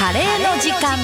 [0.00, 0.96] カレーの時間。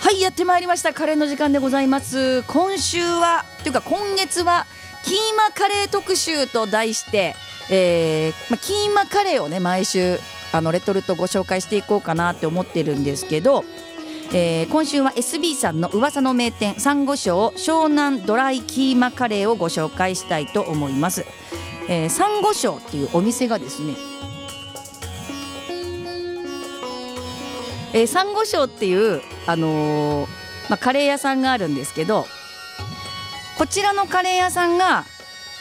[0.00, 0.92] はいやってまいりました。
[0.92, 2.42] カレーの時間でございます。
[2.48, 4.66] 今週はというか今月は
[5.04, 7.36] キーマカレー特集と題して、
[7.70, 10.18] えーまあ、キーマカレーをね毎週
[10.50, 13.64] あのレトルトご紹介していこうかなって思ってるんですけど、
[14.32, 21.24] えー今週は SB さんの噂の名店サンゴ礁湘南ドライキーマカレーをご紹介したいと思います、
[21.88, 23.94] えー、サンゴ礁っていうお店がですね
[27.96, 30.28] えー、サンゴ礁っていう、あのー
[30.68, 32.26] まあ、カレー屋さんがあるんですけど
[33.56, 35.04] こちらのカレー屋さんが、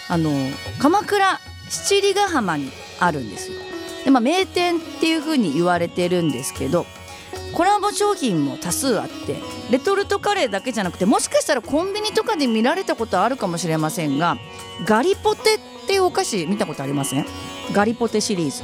[0.09, 3.59] あのー鎌倉七里ヶ浜にあるんですよ。
[4.05, 6.85] でまあ、名店っていう風に言われてるんですけど
[7.53, 9.37] コラボ商品も多数あって
[9.69, 14.37] レトルトカレーだけじゃなくてもしかしたらコンビニとかで見られたことあるかもしれませんが
[14.85, 17.25] ガリポテっていうお菓子見たことありません？
[17.73, 18.63] ガリポテシリーズ。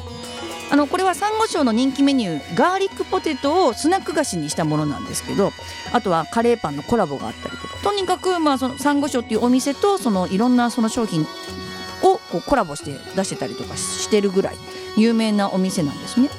[0.72, 5.52] あのこれはサンゴ礁の人気メニューガーリックポテトをスナック菓子にしたものなんですけど
[5.94, 7.78] あとはカレーパンのコラボがあったりとか。
[7.84, 11.24] とにかくまあそのサンゴ礁っていうお店とそのいろんなその商品
[12.04, 14.56] をこうコラボして出してたりとかしてるぐらい
[14.96, 16.30] 有名なお店なんですね。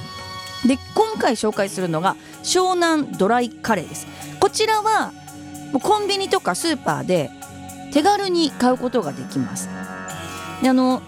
[0.66, 4.06] で今回紹介するのが湘南ドライカレーです。
[4.38, 5.12] こちらは
[5.72, 7.30] もうコンビニとかスーパーで
[7.92, 9.68] 手軽に買うことができます。
[10.62, 11.02] であの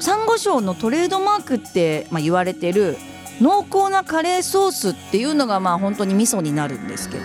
[0.00, 2.96] サンゴ礁のトレードマークって、まあ、言われてる
[3.40, 7.24] 濃厚なカレーソースっていうのがまあ本当に味噌になるんですけど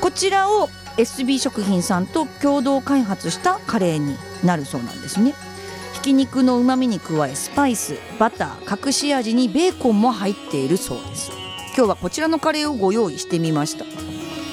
[0.00, 5.34] こちらを SB 食品さんと共同開発したカレーになるそうなんですね。
[5.94, 11.41] ひき肉の旨味に加えスパイスバター隠し味にベーコンも入っているそうです
[11.74, 13.84] 今日はこちらのカレーをご用意してみました。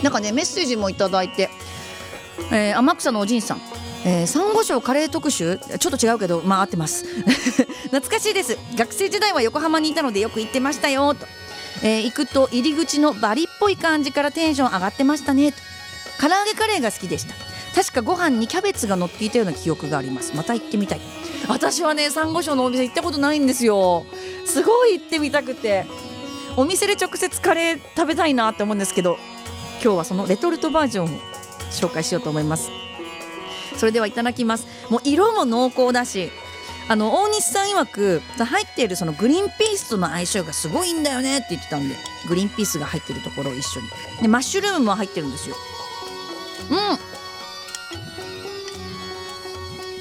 [0.03, 1.49] なんかねメッセージもいただいて、
[2.51, 3.61] えー天草のおじいさん。
[4.05, 5.59] えー、サンゴ礁カレー特集？
[5.77, 7.05] ちょっと違うけどまあ合ってます。
[7.91, 8.57] 懐かしいです。
[8.75, 11.13] 学生時代は横浜にいたのでよく行ってましたよ。
[11.13, 11.27] と、
[11.83, 15.51] えー行くと入り口のバリっぽい感じからテンション上がってましたね。
[15.51, 15.57] と。
[16.21, 17.33] 唐揚げカレーが好きでした。
[17.75, 20.33] 確かご飯にキャベツが乗っていたような記憶があります。
[20.35, 21.01] また行ってみたい。
[21.47, 24.05] 私はねサンゴ礁のお店行ったことないんですよ。
[24.45, 25.85] すごい行ってみたくて
[26.55, 29.17] お店で直接カレー食べたいなって思うんですけど
[29.81, 31.07] 今日はそのレトルトバージョンを
[31.71, 32.69] 紹介しようと思います。
[33.77, 34.67] それではいただきます。
[34.91, 36.31] もう色も濃厚だし
[36.89, 41.95] あの大西さん曰く入っているそのグリーンピースとの相性がすごいんだよねって言ってたんで
[42.27, 43.87] グリーンピースが入ってるところを一緒に。
[44.21, 45.55] でマッシュルームも入ってるんですよ。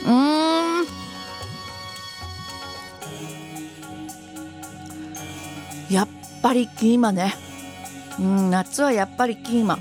[0.06, 0.10] うん。
[0.10, 0.86] うん。
[5.90, 6.08] やっ
[6.42, 7.34] ぱりキーマね。
[8.18, 9.78] うん夏はやっぱりキーマ。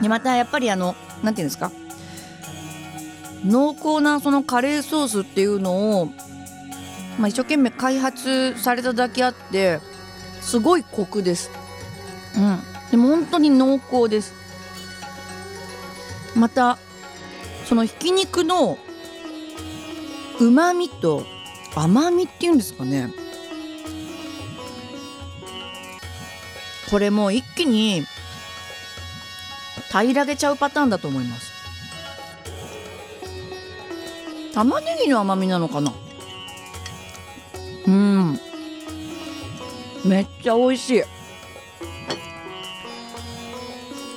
[0.00, 1.70] でまたやっぱりあのなんていうんですか？
[3.44, 6.06] 濃厚なそのカレーソースっていうのを、
[7.18, 9.80] まあ、一生懸命開発されただけあって
[10.40, 11.50] すごいコクです。
[12.36, 12.58] うん、
[12.90, 14.34] でも本当に濃厚です。
[16.34, 16.78] また
[17.66, 18.78] そのひき肉の
[20.40, 21.24] うまみと
[21.74, 23.12] 甘みっていうんですかね。
[26.90, 28.04] これもう一気に
[29.90, 31.52] 平らげちゃうパターンだと思います。
[34.54, 35.92] 玉ねぎの甘みなのかな？
[37.86, 38.40] うん。
[40.04, 41.02] めっちゃ美味しい。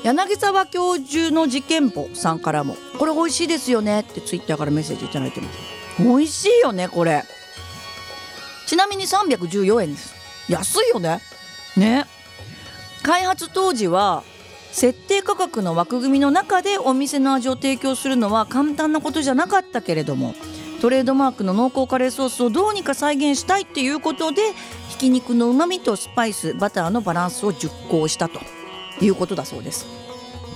[0.04, 5.60] 柳沢教授の事件簿さんからもこれ美味しいですよねってツイッターからメッセージいただいてます。
[6.00, 7.24] 美味しいよねこれ。
[8.66, 10.16] ちなみに314円です。
[10.50, 11.22] 安いよね。
[11.78, 12.06] ね。
[13.04, 14.24] 開発当時は
[14.72, 20.34] 設定価格の枠組みの中でお店の味を提供するのは簡単なことじゃなかったけれども
[20.82, 24.42] トレードマークの濃厚カレーソースをどうにか再現したいっていうことで
[24.90, 28.40] ひき肉のうまみとスパイスバターのバランスを熟考したと
[29.00, 29.86] いうことだそうです。